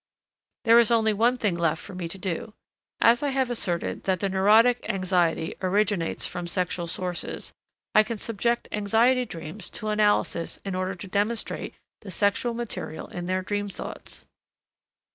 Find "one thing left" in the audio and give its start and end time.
1.13-1.79